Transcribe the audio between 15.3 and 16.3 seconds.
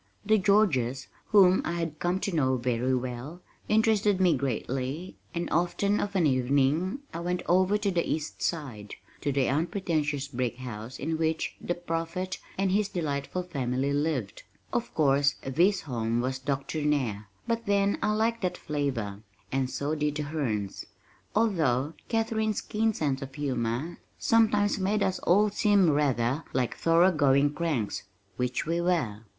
this home